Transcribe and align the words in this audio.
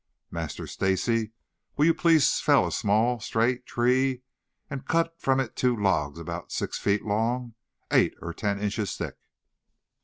Master 0.31 0.65
Stacy, 0.65 1.31
will 1.77 1.85
you 1.85 1.93
please 1.93 2.39
fell 2.39 2.65
a 2.65 2.71
small, 2.71 3.19
straight 3.19 3.67
tree 3.67 4.23
and 4.67 4.87
cut 4.87 5.13
from 5.21 5.39
it 5.39 5.55
two 5.55 5.77
logs 5.77 6.17
about 6.17 6.51
six 6.51 6.79
feet 6.79 7.05
long, 7.05 7.53
eight 7.91 8.15
or 8.19 8.33
ten 8.33 8.59
inches 8.59 8.97
thick?" 8.97 9.19